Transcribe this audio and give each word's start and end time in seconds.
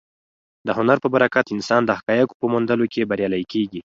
د 0.67 0.69
هنر 0.77 0.97
په 1.03 1.07
برکت 1.15 1.45
انسان 1.55 1.81
د 1.85 1.91
حقایقو 1.97 2.39
په 2.41 2.45
موندلو 2.53 2.85
کې 2.93 3.07
بریالی 3.09 3.43
کېږي. 3.51 3.79